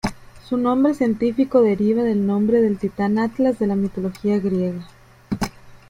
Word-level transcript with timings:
Su 0.49 0.57
nombre 0.57 0.95
científico 0.95 1.61
deriva 1.61 2.01
del 2.01 2.25
nombre 2.25 2.59
del 2.59 2.79
titán 2.79 3.19
Atlas 3.19 3.59
de 3.59 3.67
la 3.67 3.75
mitología 3.75 4.39
griega. 4.39 4.87